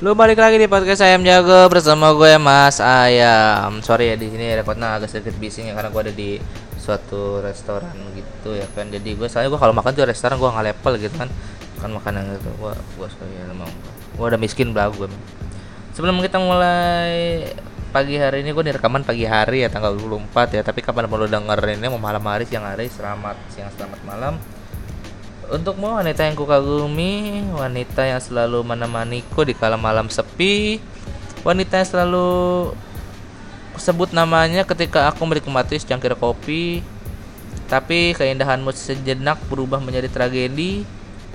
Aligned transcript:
Lu 0.00 0.16
balik 0.16 0.40
lagi 0.40 0.56
di 0.56 0.64
podcast 0.64 1.04
Ayam 1.04 1.20
Jago 1.20 1.68
bersama 1.68 2.16
gue 2.16 2.40
Mas 2.40 2.80
Ayam. 2.80 3.84
Sorry 3.84 4.08
ya 4.08 4.16
di 4.16 4.32
sini 4.32 4.48
rekodnya 4.56 4.96
agak 4.96 5.12
sedikit 5.12 5.36
bising 5.36 5.68
ya 5.68 5.76
karena 5.76 5.92
gue 5.92 6.02
ada 6.08 6.14
di 6.16 6.40
suatu 6.80 7.44
restoran 7.44 7.92
gitu 8.16 8.56
ya 8.56 8.64
kan. 8.72 8.88
Jadi 8.88 9.12
gue 9.12 9.28
soalnya 9.28 9.52
gue 9.52 9.60
kalau 9.60 9.76
makan 9.76 9.92
tuh 9.92 10.08
restoran 10.08 10.40
gue 10.40 10.48
nggak 10.48 10.66
level 10.72 10.92
gitu 11.04 11.14
kan. 11.20 11.28
Kan 11.84 11.92
makanan 11.92 12.32
gitu. 12.32 12.48
Gue 12.56 12.72
gue 12.72 13.08
ya, 13.12 13.44
emang 13.52 13.68
gue 14.16 14.24
udah 14.24 14.40
miskin 14.40 14.72
belah 14.72 14.88
gue. 14.88 15.04
Sebelum 15.92 16.16
kita 16.24 16.40
mulai 16.40 17.44
pagi 17.92 18.16
hari 18.16 18.40
ini 18.40 18.56
gue 18.56 18.62
nih 18.72 18.80
rekaman 18.80 19.04
pagi 19.04 19.28
hari 19.28 19.66
ya 19.66 19.68
tanggal 19.68 19.92
24 20.00 20.56
ya 20.56 20.62
tapi 20.64 20.80
kapan 20.80 21.12
mau 21.12 21.20
lu 21.20 21.28
denger 21.28 21.60
ini 21.76 21.92
mau 21.92 22.00
malam 22.00 22.22
hari 22.22 22.46
siang 22.46 22.62
hari 22.62 22.86
selamat 22.86 23.34
siang 23.50 23.66
selamat 23.74 24.00
malam 24.06 24.38
Untukmu 25.50 25.98
wanita 25.98 26.22
yang 26.22 26.38
kukagumi, 26.38 27.42
wanita 27.50 28.06
yang 28.06 28.22
selalu 28.22 28.62
menemaniku 28.62 29.42
di 29.42 29.50
kala 29.50 29.74
malam 29.74 30.06
sepi, 30.06 30.78
wanita 31.42 31.82
yang 31.82 31.88
selalu 31.90 32.28
sebut 33.74 34.14
namanya 34.14 34.62
ketika 34.62 35.10
aku 35.10 35.26
menikmati 35.26 35.82
secangkir 35.82 36.14
kopi, 36.14 36.86
tapi 37.66 38.14
keindahanmu 38.14 38.70
sejenak 38.70 39.42
berubah 39.50 39.82
menjadi 39.82 40.06
tragedi 40.06 40.86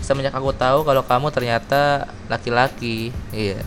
semenjak 0.04 0.36
aku 0.36 0.52
tahu 0.52 0.84
kalau 0.84 1.04
kamu 1.04 1.28
ternyata 1.32 2.10
laki-laki. 2.28 3.12
Iya. 3.32 3.64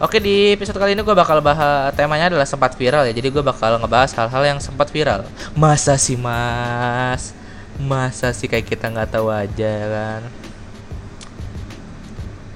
Oke 0.00 0.16
di 0.16 0.56
episode 0.56 0.80
kali 0.80 0.96
ini 0.96 1.04
gue 1.04 1.12
bakal 1.12 1.44
bahas 1.44 1.92
temanya 1.92 2.32
adalah 2.32 2.48
sempat 2.48 2.72
viral 2.78 3.04
ya. 3.04 3.12
Jadi 3.12 3.28
gue 3.28 3.44
bakal 3.44 3.76
ngebahas 3.76 4.10
hal-hal 4.16 4.56
yang 4.56 4.58
sempat 4.62 4.88
viral. 4.88 5.28
Masa 5.52 6.00
sih 6.00 6.16
mas? 6.16 7.36
Masa 7.80 8.36
sih 8.36 8.46
kayak 8.46 8.68
kita 8.68 8.92
nggak 8.92 9.16
tahu 9.16 9.32
aja 9.32 9.72
kan? 9.88 10.22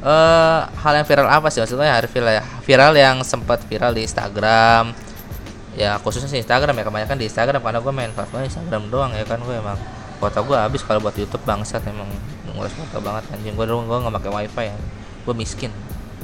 Uh, 0.05 0.69
hal 0.85 0.93
yang 1.01 1.09
viral 1.09 1.25
apa 1.33 1.49
sih? 1.49 1.65
Maksudnya 1.65 1.97
hari 1.97 2.09
viral 2.13 2.29
ya? 2.37 2.45
Viral 2.61 2.93
yang 2.93 3.17
sempat 3.25 3.65
viral 3.65 3.97
di 3.97 4.05
Instagram. 4.05 4.93
Ya 5.81 5.97
khususnya 5.97 6.29
di 6.29 6.45
Instagram 6.45 6.77
ya. 6.77 6.85
Kebanyakan 6.85 7.17
di 7.17 7.27
Instagram 7.27 7.61
karena 7.65 7.81
gue 7.81 7.93
main 7.97 8.13
foto 8.13 8.37
Instagram 8.37 8.93
doang 8.93 9.17
ya 9.17 9.25
kan 9.25 9.41
gue 9.41 9.57
emang 9.57 9.81
foto 10.21 10.39
gue 10.45 10.57
habis 10.61 10.85
kalau 10.85 11.01
buat 11.01 11.17
YouTube 11.17 11.43
bangsat 11.49 11.83
emang 11.89 12.07
ngurus 12.53 12.77
foto 12.77 13.01
banget 13.01 13.25
anjing. 13.33 13.57
Gue 13.57 13.65
dulu 13.65 13.89
gue 13.89 13.99
nggak 14.05 14.15
pakai 14.21 14.31
wifi 14.31 14.65
ya. 14.69 14.77
Gue 15.25 15.35
miskin. 15.35 15.73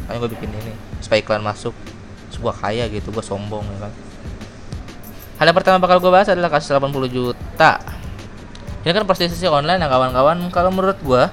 Makanya 0.04 0.18
gue 0.28 0.30
bikin 0.36 0.50
ini 0.52 0.72
supaya 1.00 1.24
iklan 1.24 1.40
masuk. 1.40 1.72
Sebuah 2.30 2.60
kaya 2.60 2.84
gitu 2.92 3.08
gue 3.08 3.24
sombong 3.24 3.64
ya 3.64 3.88
kan. 3.88 3.92
Hal 5.40 5.48
yang 5.48 5.56
pertama 5.56 5.80
bakal 5.80 6.04
gue 6.04 6.12
bahas 6.12 6.28
adalah 6.28 6.52
kasus 6.52 6.68
80 6.68 7.08
juta 7.08 7.80
ini 8.80 8.90
kan 8.96 9.04
prostitusi 9.04 9.44
online 9.44 9.80
ya 9.84 9.88
kawan-kawan. 9.92 10.40
Kalau 10.48 10.72
menurut 10.72 10.96
gua 11.04 11.28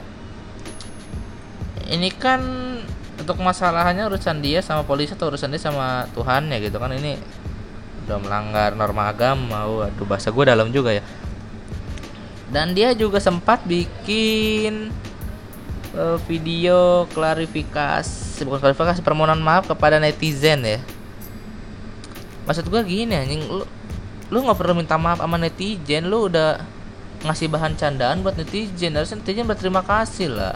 ini 1.88 2.12
kan 2.12 2.44
untuk 3.16 3.40
masalahnya 3.40 4.12
urusan 4.12 4.44
dia 4.44 4.60
sama 4.60 4.84
polisi 4.84 5.16
atau 5.16 5.32
urusan 5.32 5.56
dia 5.56 5.62
sama 5.62 6.12
Tuhan 6.12 6.52
ya 6.52 6.60
gitu 6.60 6.76
kan. 6.76 6.92
Ini 6.92 7.16
udah 8.04 8.18
melanggar 8.20 8.76
norma 8.76 9.08
agama. 9.08 9.64
Waduh 9.64 10.04
bahasa 10.04 10.28
gua 10.28 10.52
dalam 10.52 10.76
juga 10.76 10.92
ya. 10.92 11.04
Dan 12.52 12.76
dia 12.76 12.92
juga 12.92 13.20
sempat 13.24 13.64
bikin 13.64 14.92
uh, 15.96 16.20
video 16.28 17.08
klarifikasi 17.16 18.44
bukan 18.44 18.60
klarifikasi 18.60 19.00
permohonan 19.00 19.40
maaf 19.40 19.72
kepada 19.72 20.04
netizen 20.04 20.68
ya. 20.68 20.80
Maksud 22.44 22.68
gua 22.68 22.84
gini 22.84 23.16
anjing 23.16 23.44
lu 23.48 23.64
lu 24.28 24.44
nggak 24.44 24.60
perlu 24.60 24.76
minta 24.76 25.00
maaf 25.00 25.24
sama 25.24 25.40
netizen 25.40 26.12
lu 26.12 26.28
udah 26.28 26.76
ngasih 27.28 27.52
bahan 27.52 27.76
candaan 27.76 28.24
buat 28.24 28.40
netizen. 28.40 28.96
Harusnya 28.96 29.20
netizen 29.22 29.46
berterima 29.46 29.84
kasih 29.84 30.32
lah. 30.32 30.56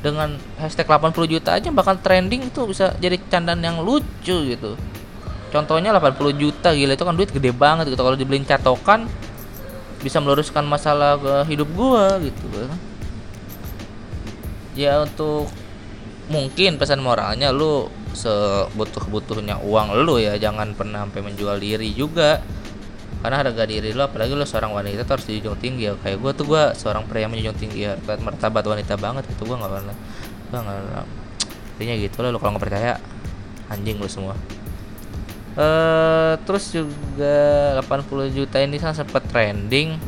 Dengan 0.00 0.40
hashtag 0.60 0.86
80 0.86 1.12
juta 1.28 1.56
aja 1.56 1.68
bakal 1.72 1.98
trending 2.00 2.48
itu 2.48 2.64
bisa 2.68 2.94
jadi 2.98 3.20
candaan 3.28 3.60
yang 3.60 3.84
lucu 3.84 4.36
gitu. 4.48 4.74
Contohnya 5.52 5.94
80 5.94 6.36
juta 6.36 6.74
gila 6.74 6.92
itu 6.96 7.04
kan 7.04 7.14
duit 7.16 7.30
gede 7.32 7.50
banget 7.52 7.92
gitu. 7.92 8.02
Kalau 8.02 8.18
dibeliin 8.18 8.44
catokan 8.44 9.08
bisa 10.00 10.20
meluruskan 10.20 10.62
masalah 10.68 11.16
ke 11.16 11.34
hidup 11.50 11.66
gua 11.72 12.20
gitu 12.20 12.46
ya 14.76 15.00
untuk 15.02 15.48
mungkin 16.28 16.76
pesan 16.76 17.00
moralnya 17.00 17.48
lu 17.48 17.88
sebutuh-butuhnya 18.12 19.64
uang 19.64 20.04
lu 20.04 20.20
ya. 20.20 20.36
Jangan 20.36 20.76
pernah 20.76 21.08
sampai 21.08 21.20
menjual 21.24 21.56
diri 21.58 21.90
juga 21.96 22.44
karena 23.26 23.42
harga 23.42 23.66
diri 23.66 23.90
lo 23.90 24.06
apalagi 24.06 24.38
lo 24.38 24.46
seorang 24.46 24.70
wanita 24.70 25.02
tuh 25.02 25.18
harus 25.18 25.26
dijunjung 25.26 25.58
tinggi 25.58 25.90
ya. 25.90 25.98
Kayak 25.98 26.22
gue 26.22 26.32
tuh 26.38 26.46
gue 26.46 26.62
seorang 26.78 27.02
pria 27.10 27.26
yang 27.26 27.34
menjunjung 27.34 27.58
tinggi 27.58 27.90
ya. 27.90 27.98
Martabat 28.22 28.62
wanita 28.62 28.94
banget 28.94 29.26
gitu 29.34 29.50
gue 29.50 29.56
nggak 29.58 29.66
pernah 29.66 29.96
gue 30.46 30.60
nggak 30.62 31.06
intinya 31.74 31.94
gitu 31.98 32.16
lo 32.22 32.38
kalau 32.38 32.54
nggak 32.54 32.64
percaya 32.70 33.02
anjing 33.66 33.98
lo 33.98 34.06
semua. 34.06 34.38
Uh, 35.58 36.38
terus 36.46 36.70
juga 36.70 37.82
80 37.82 38.30
juta 38.30 38.62
ini 38.62 38.78
kan 38.78 38.94
sempat 38.94 39.26
trending. 39.26 39.98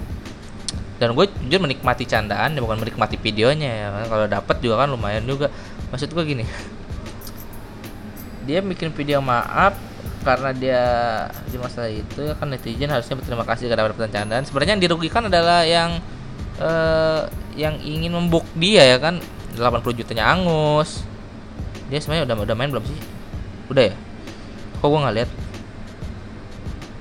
Dan 1.03 1.19
gue 1.19 1.27
jujur 1.43 1.59
menikmati 1.59 2.07
candaan 2.07 2.55
bukan 2.63 2.79
menikmati 2.87 3.19
videonya 3.19 3.67
ya. 3.67 3.87
Kalau 4.07 4.31
dapat 4.31 4.63
juga 4.63 4.87
kan 4.87 4.95
lumayan 4.95 5.27
juga. 5.27 5.51
Maksud 5.91 6.15
gue 6.15 6.23
gini 6.23 6.47
dia 8.49 8.65
bikin 8.65 8.89
video 8.97 9.21
maaf 9.21 9.77
karena 10.25 10.51
dia 10.57 10.85
di 11.53 11.61
masa 11.61 11.85
itu 11.93 12.33
kan 12.41 12.49
netizen 12.49 12.89
harusnya 12.89 13.21
berterima 13.21 13.45
kasih 13.45 13.69
karena 13.69 13.93
dapat 13.93 14.09
candaan 14.09 14.45
sebenarnya 14.49 14.73
yang 14.81 14.83
dirugikan 14.89 15.29
adalah 15.29 15.69
yang 15.69 16.01
uh, 16.57 17.29
yang 17.55 17.77
ingin 17.85 18.17
membuk 18.17 18.49
dia 18.57 18.87
ya 18.89 18.97
kan? 18.97 19.21
80 19.53 19.99
jutanya 19.99 20.31
angus. 20.31 21.03
Dia 21.91 21.99
sebenarnya 21.99 22.31
udah 22.31 22.37
udah 22.47 22.57
main 22.57 22.71
belum 22.71 22.85
sih? 22.87 22.99
Udah 23.69 23.91
ya? 23.91 23.95
Kok 24.79 24.87
gue 24.87 25.01
nggak 25.03 25.17
lihat? 25.19 25.31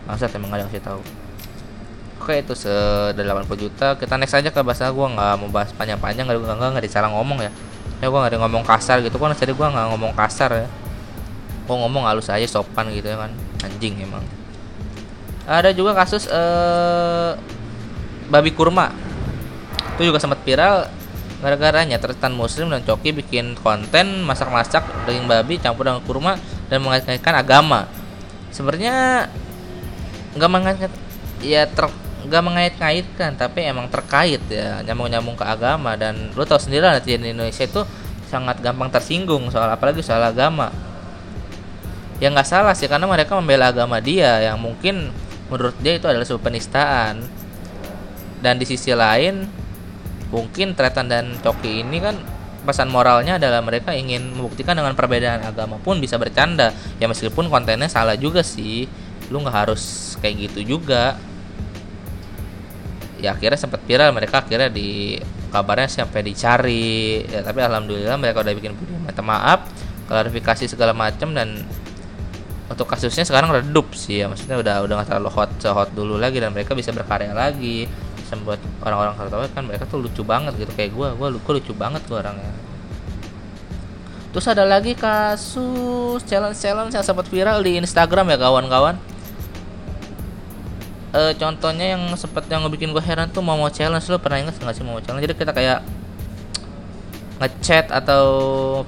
Maksud 0.07 0.31
emang 0.33 0.49
gak 0.49 0.55
ada 0.55 0.61
yang 0.63 0.69
kasih 0.71 0.83
tahu. 0.83 1.01
Oke 2.17 2.33
itu 2.41 2.53
se 2.57 2.73
80 3.13 3.63
juta. 3.63 3.87
Kita 3.95 4.13
next 4.17 4.35
aja 4.35 4.49
ke 4.49 4.59
bahasa 4.65 4.89
gue 4.89 5.07
nggak 5.07 5.33
mau 5.39 5.49
bahas 5.51 5.69
panjang-panjang 5.75 6.25
nggak 6.25 6.37
nggak 6.43 6.83
nggak 6.89 7.13
ngomong 7.13 7.39
ya. 7.39 7.51
Ya 8.01 8.07
gue 8.09 8.19
nggak 8.19 8.33
ada 8.33 8.39
ngomong 8.41 8.63
kasar 8.65 8.99
gitu 9.05 9.15
kan 9.21 9.31
tadi 9.37 9.53
gue 9.53 9.67
nggak 9.67 9.87
ngomong 9.93 10.13
kasar 10.17 10.65
ya 10.65 10.67
kok 11.67 11.75
ngomong 11.75 12.07
halus 12.07 12.31
aja 12.31 12.47
sopan 12.47 12.87
gitu 12.95 13.11
ya 13.11 13.19
kan. 13.19 13.31
Anjing 13.67 13.99
emang. 13.99 14.23
Ada 15.43 15.75
juga 15.75 15.91
kasus 15.95 16.31
uh, 16.31 17.35
babi 18.31 18.55
kurma. 18.55 18.95
Itu 19.99 20.07
juga 20.07 20.23
sempat 20.23 20.39
viral 20.47 20.87
gara-garanya 21.37 22.01
tertan 22.01 22.33
muslim 22.33 22.73
dan 22.73 22.81
coki 22.81 23.13
bikin 23.13 23.53
konten 23.61 24.25
masak-masak 24.25 24.81
daging 25.05 25.29
babi 25.29 25.61
campur 25.61 25.85
dengan 25.85 26.01
kurma 26.01 26.33
dan 26.71 26.81
mengait-ngaitkan 26.81 27.35
agama. 27.35 27.85
Sebenarnya 28.49 29.27
nggak 30.33 30.51
mengait 30.51 30.93
ya 31.43 31.69
ter 31.69 31.91
nggak 32.27 32.43
mengait-ngaitkan 32.43 33.37
tapi 33.37 33.63
emang 33.69 33.87
terkait 33.87 34.41
ya 34.49 34.81
nyambung-nyambung 34.87 35.37
ke 35.37 35.45
agama. 35.45 35.93
Dan 35.99 36.31
lo 36.33 36.43
tau 36.47 36.59
sendiri 36.59 36.83
lah 36.83 36.99
di 37.03 37.15
Indonesia 37.15 37.63
itu 37.63 37.85
sangat 38.27 38.59
gampang 38.59 38.91
tersinggung 38.91 39.47
soal 39.47 39.71
apalagi 39.71 40.03
soal 40.03 40.19
agama 40.19 40.67
ya 42.17 42.33
nggak 42.33 42.47
salah 42.49 42.73
sih 42.73 42.89
karena 42.89 43.05
mereka 43.05 43.37
membela 43.37 43.69
agama 43.69 44.01
dia 44.01 44.41
yang 44.41 44.57
mungkin 44.57 45.13
menurut 45.47 45.77
dia 45.79 45.95
itu 45.97 46.05
adalah 46.09 46.25
sebuah 46.27 46.43
penistaan. 46.43 47.23
Dan 48.37 48.61
di 48.61 48.65
sisi 48.69 48.93
lain 48.93 49.49
mungkin 50.29 50.77
Tretan 50.77 51.09
dan 51.09 51.33
Coki 51.41 51.81
ini 51.81 51.97
kan 51.97 52.15
pesan 52.67 52.91
moralnya 52.91 53.39
adalah 53.39 53.63
mereka 53.63 53.95
ingin 53.95 54.35
membuktikan 54.35 54.75
dengan 54.75 54.93
perbedaan 54.93 55.41
agama 55.41 55.81
pun 55.81 55.97
bisa 55.97 56.19
bercanda. 56.21 56.75
Ya 57.01 57.09
meskipun 57.09 57.49
kontennya 57.49 57.89
salah 57.89 58.13
juga 58.13 58.45
sih. 58.45 58.85
Lu 59.33 59.41
nggak 59.41 59.57
harus 59.65 60.15
kayak 60.21 60.51
gitu 60.51 60.77
juga. 60.77 61.17
Ya 63.17 63.33
akhirnya 63.33 63.57
sempat 63.57 63.81
viral 63.89 64.13
mereka 64.13 64.45
akhirnya 64.45 64.69
di 64.69 65.17
kabarnya 65.49 65.89
sampai 65.89 66.21
dicari. 66.21 67.25
Ya 67.25 67.41
tapi 67.41 67.65
alhamdulillah 67.65 68.19
mereka 68.21 68.45
udah 68.45 68.53
bikin 68.53 68.77
video 68.77 69.01
minta 69.01 69.25
maaf 69.25 69.65
klarifikasi 70.07 70.71
segala 70.71 70.95
macam 70.95 71.35
dan 71.35 71.67
untuk 72.67 72.83
kasusnya 72.83 73.23
sekarang 73.23 73.47
redup 73.55 73.95
sih 73.95 74.19
ya 74.19 74.27
maksudnya 74.27 74.59
udah 74.59 74.83
udah 74.83 74.93
nggak 74.99 75.07
terlalu 75.07 75.29
hot 75.31 75.51
sehot 75.63 75.89
dulu 75.95 76.19
lagi 76.19 76.43
dan 76.43 76.51
mereka 76.51 76.75
bisa 76.75 76.91
berkarya 76.91 77.31
lagi. 77.31 77.87
Sembuat 78.27 78.83
orang-orang 78.83 79.15
tahu 79.15 79.39
kan 79.55 79.63
mereka 79.63 79.87
tuh 79.87 80.03
lucu 80.03 80.19
banget 80.19 80.51
gitu 80.59 80.71
kayak 80.75 80.91
gue 80.91 81.07
gue 81.15 81.27
lucu 81.39 81.49
lucu 81.55 81.71
banget 81.71 82.03
gue 82.03 82.19
orangnya. 82.19 82.51
Terus 84.35 84.45
ada 84.51 84.67
lagi 84.67 84.93
kasus 84.99 86.19
challenge 86.27 86.59
challenge 86.59 86.91
yang 86.91 87.05
sempat 87.07 87.31
viral 87.31 87.63
di 87.63 87.79
Instagram 87.79 88.35
ya 88.35 88.37
kawan-kawan. 88.37 88.99
E, 91.15 91.21
contohnya 91.39 91.95
yang 91.95 92.03
sempat 92.19 92.51
yang 92.51 92.67
bikin 92.67 92.91
gue 92.91 92.99
heran 92.99 93.31
tuh 93.31 93.39
mau 93.39 93.63
challenge. 93.71 94.11
Lo 94.11 94.19
pernah 94.19 94.43
ingat 94.43 94.59
nggak 94.59 94.75
sih 94.75 94.83
mau 94.83 94.99
challenge? 94.99 95.23
Jadi 95.23 95.39
kita 95.39 95.55
kayak 95.55 95.79
ngechat 97.37 97.93
atau 97.93 98.25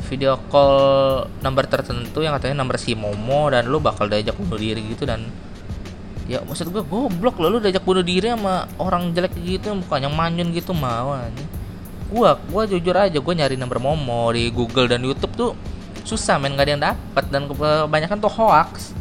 video 0.10 0.42
call 0.50 1.30
nomor 1.46 1.69
tertentu 1.69 2.25
yang 2.25 2.34
katanya 2.38 2.66
nomor 2.66 2.81
si 2.81 2.98
Momo 2.98 3.54
dan 3.54 3.69
lu 3.69 3.78
bakal 3.78 4.10
diajak 4.10 4.34
bunuh 4.38 4.57
diri 4.57 4.81
gitu 4.90 5.06
dan 5.06 5.22
ya 6.25 6.42
maksud 6.42 6.74
gue 6.74 6.81
goblok 6.81 7.38
lo 7.38 7.54
lu 7.54 7.60
diajak 7.62 7.86
bunuh 7.86 8.01
diri 8.01 8.34
sama 8.34 8.66
orang 8.81 9.13
jelek 9.13 9.38
gitu 9.38 9.74
bukannya 9.86 10.10
manyun 10.10 10.50
gitu 10.54 10.74
mau 10.74 11.13
aja 11.13 11.46
gua 12.10 12.42
gua 12.50 12.66
jujur 12.66 12.98
aja 12.98 13.22
gue 13.22 13.34
nyari 13.38 13.54
nomor 13.54 13.78
Momo 13.78 14.34
di 14.34 14.50
Google 14.50 14.90
dan 14.90 15.06
YouTube 15.06 15.34
tuh 15.38 15.51
susah 16.10 16.42
men 16.42 16.57
nggak 16.57 16.66
ada 16.66 16.72
yang 16.74 16.84
dapat 16.84 17.25
dan 17.30 17.42
kebanyakan 17.46 18.18
tuh 18.18 18.34
hoax. 18.34 18.98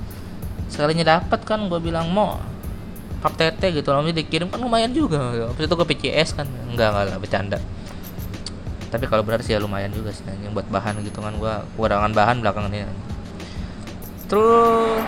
Sekalinya 0.68 1.16
dapat 1.18 1.40
kan 1.48 1.64
gue 1.72 1.80
bilang 1.80 2.12
mau 2.12 2.36
pap 3.24 3.34
tete 3.34 3.72
gitu 3.74 3.90
lalu 3.90 4.12
dikirim 4.12 4.52
kan 4.52 4.60
lumayan 4.60 4.92
juga. 4.92 5.48
Habis 5.48 5.64
itu 5.64 5.74
ke 5.74 5.84
PCS 5.88 6.36
kan. 6.36 6.46
Enggak 6.68 6.92
enggak 6.92 7.04
lah 7.08 7.16
bercanda 7.16 7.58
tapi 8.88 9.04
kalau 9.06 9.20
benar 9.24 9.44
sih 9.44 9.52
ya 9.52 9.60
lumayan 9.60 9.92
juga 9.92 10.12
sih 10.12 10.24
yang 10.26 10.52
buat 10.56 10.68
bahan 10.68 11.00
gitu 11.04 11.20
kan. 11.20 11.36
Gua 11.36 11.64
kekurangan 11.76 12.12
bahan 12.12 12.36
belakangan 12.40 12.72
ini. 12.72 12.88
Terus 14.28 15.04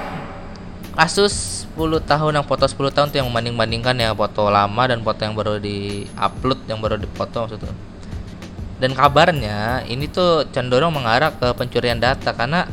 kasus 0.97 1.65
10 1.79 2.03
tahun 2.03 2.33
yang 2.37 2.47
foto 2.47 2.67
10 2.67 2.77
tahun 2.93 3.07
tuh 3.09 3.19
yang 3.23 3.29
membanding-bandingkan 3.31 3.95
ya 3.97 4.11
foto 4.13 4.51
lama 4.51 4.83
dan 4.85 5.01
foto 5.01 5.21
yang 5.23 5.33
baru 5.33 5.57
di 5.57 6.05
upload 6.19 6.61
yang 6.67 6.83
baru 6.83 6.99
dipoto 6.99 7.47
maksudnya 7.47 7.73
dan 8.83 8.91
kabarnya 8.97 9.87
ini 9.87 10.09
tuh 10.11 10.45
cenderung 10.51 10.93
mengarah 10.93 11.31
ke 11.33 11.53
pencurian 11.55 12.01
data 12.01 12.33
karena 12.37 12.67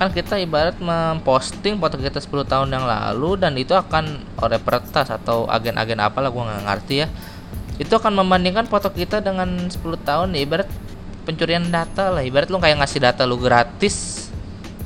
kan 0.00 0.10
kita 0.10 0.34
ibarat 0.42 0.76
memposting 0.82 1.78
foto 1.78 1.94
kita 1.94 2.18
10 2.18 2.42
tahun 2.48 2.68
yang 2.74 2.84
lalu 2.84 3.38
dan 3.38 3.54
itu 3.54 3.76
akan 3.76 4.24
oleh 4.40 4.58
peretas 4.58 5.14
atau 5.14 5.46
agen-agen 5.46 6.00
apalah 6.02 6.32
gua 6.32 6.48
nggak 6.50 6.64
ngerti 6.66 6.94
ya 7.00 7.08
itu 7.82 7.94
akan 7.98 8.14
membandingkan 8.22 8.70
foto 8.70 8.88
kita 8.94 9.18
dengan 9.18 9.66
10 9.66 9.74
tahun 10.06 10.38
ya 10.38 10.40
ibarat 10.46 10.68
pencurian 11.26 11.66
data 11.66 12.14
lah. 12.14 12.22
Ibarat 12.22 12.48
lu 12.48 12.62
kayak 12.62 12.78
ngasih 12.78 13.00
data 13.02 13.26
lu 13.26 13.38
gratis 13.42 14.28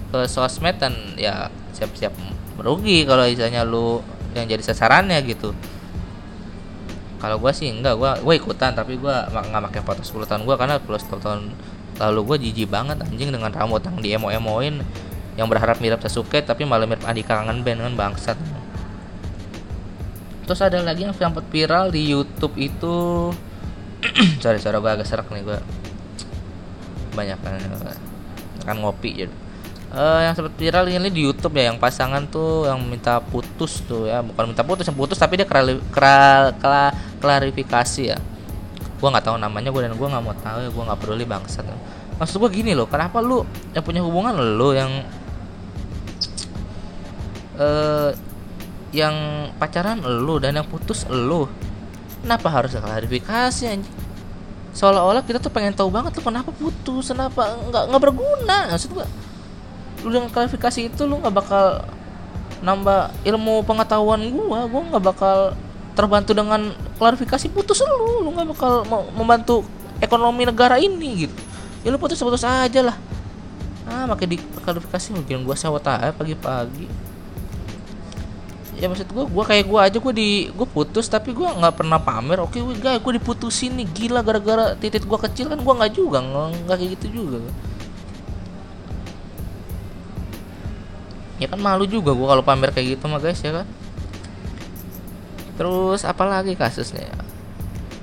ke 0.09 0.25
sosmed 0.25 0.81
dan 0.81 0.97
ya 1.21 1.53
siap-siap 1.77 2.17
merugi 2.57 3.05
kalau 3.05 3.29
misalnya 3.29 3.63
lu 3.69 4.01
yang 4.33 4.49
jadi 4.49 4.65
sasarannya 4.65 5.21
gitu. 5.29 5.53
Kalau 7.21 7.37
gue 7.41 7.53
sih 7.53 7.69
enggak 7.69 7.97
gue 7.97 8.11
gue 8.25 8.35
ikutan 8.37 8.73
tapi 8.73 8.97
gue 8.97 9.15
nggak 9.33 9.63
pakai 9.73 9.83
foto 9.85 10.01
10 10.01 10.29
tahun 10.29 10.43
gue 10.49 10.57
karena 10.57 10.77
10 10.81 11.21
tahun 11.21 11.41
lalu 11.97 12.21
gue 12.29 12.37
jijik 12.49 12.69
banget 12.69 13.01
anjing 13.01 13.33
dengan 13.33 13.49
rambut 13.49 13.81
yang 13.81 13.97
di 14.05 14.09
emo 14.13 14.29
emoin 14.29 14.85
yang 15.37 15.49
berharap 15.49 15.81
mirip 15.81 16.01
Sasuke 16.05 16.45
tapi 16.45 16.69
malah 16.69 16.85
mirip 16.85 17.05
Andika 17.09 17.41
kangen 17.41 17.65
band 17.65 17.81
kan 17.81 17.93
bangsat 17.97 18.39
terus 20.47 20.63
ada 20.63 20.79
lagi 20.81 21.03
yang 21.05 21.13
sempat 21.13 21.45
viral 21.51 21.91
di 21.91 22.15
YouTube 22.15 22.55
itu. 22.57 23.31
Sorry 24.43 24.63
sorry 24.63 24.79
gue 24.79 24.93
agak 24.93 25.09
serak 25.09 25.27
nih 25.35 25.43
gue 25.43 25.59
banyak 27.17 27.39
kan 27.41 27.57
kan 28.63 28.77
ngopi 28.77 29.25
jadi 29.25 29.35
uh, 29.97 30.21
yang 30.25 30.35
sempat 30.37 30.55
viral 30.61 30.85
ini 30.89 31.09
di 31.09 31.25
YouTube 31.25 31.55
ya 31.57 31.73
yang 31.73 31.79
pasangan 31.81 32.29
tuh 32.29 32.67
yang 32.69 32.81
minta 32.85 33.19
putus 33.23 33.85
tuh 33.89 34.09
ya. 34.09 34.21
Bukan 34.21 34.53
minta 34.53 34.63
putus 34.63 34.85
yang 34.89 34.97
putus 34.97 35.17
tapi 35.21 35.39
dia 35.39 35.47
kral, 35.49 35.79
kral, 35.93 36.57
kral, 36.61 36.91
klarifikasi 37.19 38.03
ya. 38.03 38.19
Gue 38.97 39.09
nggak 39.13 39.25
tahu 39.29 39.37
namanya 39.41 39.73
gue 39.73 39.83
dan 39.83 39.95
gue 39.97 40.09
nggak 40.09 40.25
mau 40.25 40.37
tahu 40.37 40.59
ya 40.67 40.71
gue 40.73 40.83
nggak 40.83 40.99
peduli 41.01 41.25
bangsat. 41.29 41.67
Maksud 42.17 42.37
gue 42.41 42.51
gini 42.53 42.73
loh 42.73 42.89
kenapa 42.89 43.21
lu 43.21 43.45
yang 43.77 43.85
punya 43.85 44.01
hubungan 44.01 44.33
lo 44.37 44.73
yang 44.73 45.05
uh, 47.61 48.11
yang 48.97 49.53
pacaran 49.61 50.01
lu 50.01 50.41
dan 50.41 50.57
yang 50.57 50.65
putus 50.65 51.05
lu. 51.13 51.45
Kenapa 52.25 52.49
harus 52.49 52.73
klarifikasi 52.73 53.65
anjing? 53.69 53.97
Seolah-olah 54.73 55.21
kita 55.21 55.37
tuh 55.37 55.53
pengen 55.53 55.77
tahu 55.77 55.93
banget 55.93 56.17
tuh 56.17 56.25
kenapa 56.25 56.49
putus 56.57 57.13
kenapa 57.13 57.61
nggak 57.69 57.93
nggak 57.93 58.03
berguna. 58.03 58.73
Maksud 58.73 58.97
gua 58.97 59.05
lu 60.01 60.09
dengan 60.13 60.33
klarifikasi 60.33 60.89
itu 60.89 61.03
lu 61.05 61.21
nggak 61.21 61.35
bakal 61.37 61.85
nambah 62.65 63.13
ilmu 63.29 63.69
pengetahuan 63.69 64.25
gua. 64.33 64.65
Gua 64.65 64.81
nggak 64.89 65.05
bakal 65.05 65.39
terbantu 65.93 66.33
dengan 66.33 66.73
klarifikasi 66.97 67.53
putus 67.53 67.85
lu. 67.85 68.25
Lu 68.25 68.33
nggak 68.33 68.49
bakal 68.57 68.89
membantu 69.13 69.61
ekonomi 70.01 70.49
negara 70.49 70.81
ini 70.81 71.29
gitu. 71.29 71.37
Ya 71.85 71.93
lu 71.93 72.01
putus 72.01 72.17
putus 72.17 72.49
aja 72.49 72.81
lah. 72.81 72.97
Ah 73.87 74.09
makai 74.09 74.41
klarifikasi 74.41 75.13
mungkin 75.13 75.45
gua 75.45 75.55
sawat 75.55 75.85
aja 75.85 76.17
pagi-pagi 76.17 77.16
ya 78.77 78.93
maksud 78.93 79.09
gue 79.09 79.25
gue 79.25 79.45
kayak 79.49 79.65
gue 79.65 79.81
aja 79.81 79.99
gue 79.99 80.15
di 80.15 80.31
gue 80.53 80.69
putus 80.69 81.09
tapi 81.09 81.33
gue 81.33 81.49
nggak 81.49 81.75
pernah 81.81 81.97
pamer. 81.97 82.45
Oke 82.45 82.61
gue 82.61 82.77
guys 82.77 83.01
gue 83.01 83.13
diputusin 83.17 83.73
nih 83.77 83.89
gila 83.89 84.21
gara-gara 84.21 84.77
titik 84.77 85.09
gue 85.09 85.19
kecil 85.19 85.49
kan 85.49 85.59
gue 85.61 85.75
nggak 85.81 85.93
juga 85.97 86.21
nggak 86.21 86.77
kayak 86.77 86.91
gitu 87.01 87.07
juga. 87.25 87.41
Ya 91.37 91.49
kan 91.53 91.61
malu 91.61 91.85
juga 91.89 92.13
gue 92.13 92.29
kalau 92.29 92.45
pamer 92.45 92.71
kayak 92.73 93.01
gitu 93.01 93.05
mah 93.09 93.21
guys 93.21 93.41
ya 93.41 93.65
kan? 93.65 93.67
Terus 95.57 96.05
apalagi 96.05 96.53
kasusnya? 96.53 97.09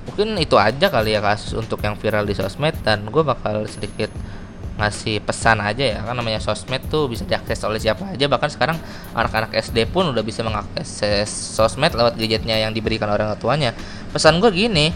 Mungkin 0.09 0.37
itu 0.41 0.57
aja 0.57 0.89
kali 0.89 1.13
ya 1.13 1.21
kasus 1.21 1.53
untuk 1.57 1.81
yang 1.81 1.97
viral 1.97 2.25
di 2.25 2.33
sosmed 2.37 2.77
dan 2.85 3.05
gue 3.09 3.23
bakal 3.25 3.65
sedikit 3.69 4.09
ngasih 4.77 5.21
pesan 5.21 5.61
aja 5.61 5.85
ya. 5.85 5.99
Kan 6.01 6.17
namanya 6.17 6.41
sosmed 6.41 6.81
tuh 6.89 7.05
bisa 7.05 7.23
diakses 7.25 7.61
oleh 7.65 7.77
siapa 7.77 8.09
aja. 8.13 8.25
Bahkan 8.25 8.49
sekarang 8.49 8.77
anak-anak 9.13 9.53
SD 9.53 9.89
pun 9.89 10.09
udah 10.09 10.23
bisa 10.25 10.41
mengakses 10.41 11.29
sosmed 11.29 11.93
lewat 11.93 12.17
gadgetnya 12.17 12.57
yang 12.57 12.73
diberikan 12.73 13.09
orang 13.09 13.33
tuanya. 13.37 13.71
Pesan 14.09 14.41
gue 14.41 14.49
gini 14.53 14.93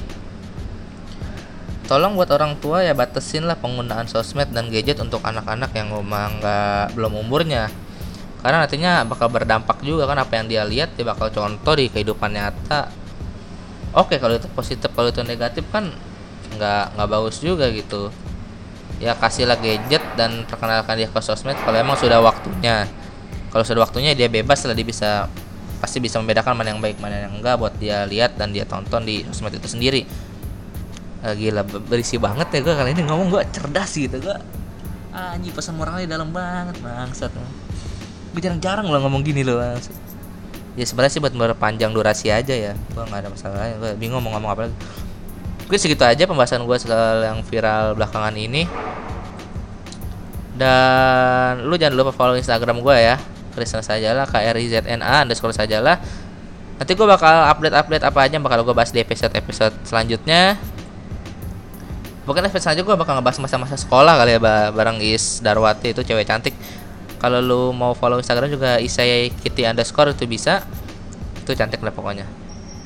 tolong 1.88 2.20
buat 2.20 2.28
orang 2.36 2.60
tua 2.60 2.84
ya 2.84 2.92
batasin 2.92 3.48
lah 3.48 3.56
penggunaan 3.56 4.12
sosmed 4.12 4.52
dan 4.52 4.68
gadget 4.68 5.00
untuk 5.00 5.24
anak-anak 5.24 5.72
yang 5.72 5.88
memang 5.96 6.44
nggak 6.44 7.00
belum 7.00 7.14
umurnya. 7.24 7.72
Karena 8.44 8.68
nantinya 8.68 9.08
bakal 9.08 9.32
berdampak 9.32 9.82
juga 9.82 10.06
kan 10.06 10.20
apa 10.20 10.34
yang 10.38 10.46
dia 10.52 10.64
lihat 10.68 10.94
dia 11.00 11.08
bakal 11.08 11.32
contoh 11.32 11.74
di 11.80 11.88
kehidupan 11.88 12.36
nyata. 12.36 12.92
Oke 13.96 14.20
kalau 14.20 14.36
itu 14.36 14.52
positif 14.52 14.92
kalau 14.94 15.10
itu 15.10 15.24
negatif 15.24 15.64
kan 15.72 15.90
nggak 16.54 17.00
nggak 17.00 17.08
bagus 17.08 17.40
juga 17.40 17.72
gitu 17.72 18.12
ya 18.98 19.14
kasihlah 19.14 19.58
gadget 19.62 20.02
dan 20.18 20.46
perkenalkan 20.50 20.98
dia 20.98 21.10
ke 21.10 21.20
sosmed 21.22 21.58
kalau 21.62 21.78
emang 21.78 21.98
sudah 21.98 22.22
waktunya. 22.22 22.90
Kalau 23.48 23.64
sudah 23.64 23.88
waktunya 23.88 24.12
dia 24.14 24.28
bebas 24.28 24.66
lah 24.68 24.76
dia 24.76 24.86
bisa 24.86 25.32
pasti 25.78 26.02
bisa 26.02 26.18
membedakan 26.18 26.58
mana 26.58 26.74
yang 26.74 26.82
baik 26.82 26.98
mana 26.98 27.30
yang 27.30 27.38
enggak 27.38 27.56
buat 27.62 27.74
dia 27.78 28.04
lihat 28.10 28.36
dan 28.36 28.50
dia 28.50 28.66
tonton 28.66 29.06
di 29.06 29.24
sosmed 29.30 29.54
itu 29.56 29.70
sendiri. 29.70 30.04
Uh, 31.26 31.34
gila 31.34 31.66
berisi 31.66 32.22
banget 32.22 32.54
ya 32.54 32.60
gue 32.62 32.74
kali 32.78 32.94
ini 32.94 33.02
ngomong 33.10 33.34
gue 33.34 33.42
cerdas 33.50 33.90
gitu 33.98 34.22
gue 34.22 34.38
ah, 35.10 35.34
anjing 35.34 35.50
pesan 35.50 35.74
moralnya 35.74 36.06
dalam 36.06 36.30
banget 36.30 36.78
bangsat. 36.82 37.34
Gue 38.34 38.42
jarang-jarang 38.42 38.86
lo 38.86 39.02
ngomong 39.02 39.26
gini 39.26 39.42
loh 39.42 39.58
ya 40.78 40.86
sebenarnya 40.86 41.14
sih 41.18 41.22
buat 41.22 41.34
berpanjang 41.34 41.90
durasi 41.90 42.30
aja 42.30 42.54
ya 42.54 42.74
gue 42.78 43.02
nggak 43.02 43.26
ada 43.26 43.30
masalah 43.34 43.66
gue 43.82 43.92
bingung 43.98 44.22
mau 44.22 44.38
ngomong 44.38 44.54
apa 44.54 44.62
lagi 44.70 44.78
Mungkin 45.68 45.84
segitu 45.84 46.08
aja 46.08 46.24
pembahasan 46.24 46.64
gue 46.64 46.78
soal 46.80 47.28
yang 47.28 47.44
viral 47.44 47.92
belakangan 48.00 48.32
ini. 48.40 48.64
Dan 50.56 51.68
lu 51.68 51.76
jangan 51.76 52.00
lupa 52.00 52.16
follow 52.16 52.40
Instagram 52.40 52.80
gue 52.80 52.96
ya. 52.96 53.20
Krisna 53.52 53.84
Sajalah 53.84 54.24
K 54.32 54.48
R 54.48 54.56
I 54.56 54.68
Z 54.72 54.88
N 54.88 55.04
A 55.04 55.28
underscore 55.28 55.52
Sajalah. 55.52 56.00
Nanti 56.80 56.96
gue 56.96 57.04
bakal 57.04 57.52
update-update 57.52 58.06
apa 58.08 58.20
aja 58.24 58.40
bakal 58.40 58.64
gue 58.64 58.72
bahas 58.72 58.96
di 58.96 59.04
episode-episode 59.04 59.76
selanjutnya. 59.84 60.56
Mungkin 62.24 62.48
episode 62.48 62.64
selanjutnya 62.64 62.88
gue 62.88 62.98
bakal 63.04 63.20
ngebahas 63.20 63.38
masa-masa 63.44 63.76
sekolah 63.76 64.16
kali 64.24 64.38
ya 64.38 64.40
bareng 64.72 65.04
Is 65.04 65.44
Darwati 65.44 65.92
itu 65.92 66.00
cewek 66.00 66.24
cantik. 66.24 66.56
Kalau 67.20 67.44
lu 67.44 67.76
mau 67.76 67.92
follow 67.92 68.24
Instagram 68.24 68.48
juga 68.48 68.80
Isai 68.80 69.36
Kitty 69.44 69.68
underscore 69.68 70.16
itu 70.16 70.24
bisa. 70.30 70.64
Itu 71.44 71.52
cantik 71.58 71.84
lah 71.84 71.92
pokoknya. 71.92 72.24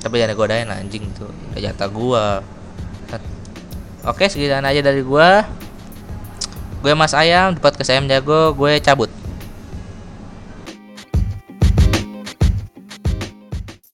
Tapi 0.02 0.18
jangan 0.18 0.34
godain 0.34 0.66
anjing 0.66 1.06
tuh. 1.14 1.30
Udah 1.54 1.62
jatah 1.62 1.90
gua. 1.94 2.42
Oke, 4.01 4.25
segitu 4.25 4.50
aja 4.50 4.81
dari 4.81 5.05
gua. 5.05 5.46
Gue 6.81 6.98
Mas 6.98 7.13
Ayam, 7.13 7.53
di 7.53 7.62
podcast 7.62 7.93
Ayam 7.93 8.10
Jago, 8.10 8.58
gue 8.58 8.81
cabut. 8.81 9.21